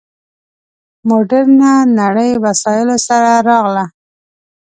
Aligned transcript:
مډرنه 1.07 1.73
نړۍ 1.99 2.31
وسایلو 2.45 2.95
سره 3.07 3.31
راغله. 3.49 3.85